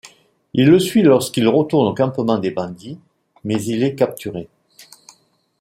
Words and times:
Il 0.55 0.65
le 0.67 0.79
suit 0.79 1.03
lorsqu'il 1.03 1.47
retourne 1.47 1.85
au 1.87 1.93
campement 1.93 2.39
des 2.39 2.49
bandits, 2.49 2.97
mais 3.43 3.61
il 3.61 3.83
est 3.83 3.93
capturé. 3.93 4.49